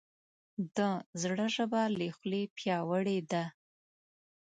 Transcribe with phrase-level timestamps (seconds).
[0.75, 0.77] د
[1.21, 3.43] زړه ژبه له خولې پیاوړې ده.